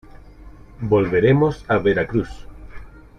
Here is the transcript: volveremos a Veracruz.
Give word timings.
volveremos 0.91 1.55
a 1.67 1.77
Veracruz. 1.77 2.47